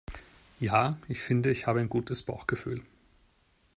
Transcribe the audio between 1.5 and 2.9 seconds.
ich habe ein gutes Bauchgefühl.